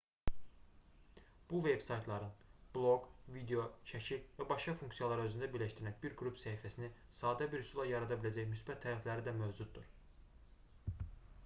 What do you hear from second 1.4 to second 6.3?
bu veb-saytların bloq video şəkil və başqa funksiyaları özündə birləşdirən bir